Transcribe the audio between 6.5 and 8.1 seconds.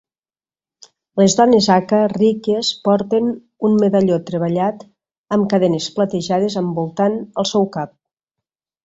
envoltant el seu cap.